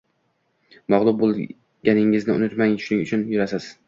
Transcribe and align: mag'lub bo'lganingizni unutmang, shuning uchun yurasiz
mag'lub 0.93 1.19
bo'lganingizni 1.19 2.37
unutmang, 2.39 2.73
shuning 2.87 3.05
uchun 3.09 3.27
yurasiz 3.35 3.69